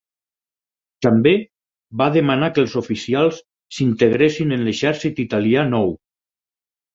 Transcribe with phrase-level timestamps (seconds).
[1.05, 1.33] També
[2.01, 3.43] va demanar que els oficials
[3.77, 5.95] s'integressin en l'exèrcit italià nou.